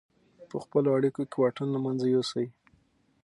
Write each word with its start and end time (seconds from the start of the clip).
په 0.49 0.57
خپلو 0.63 0.87
اړیکو 0.97 1.21
کې 1.31 1.37
واټن 1.39 1.67
له 1.73 1.79
منځه 1.85 2.05
یوسئ. 2.13 2.47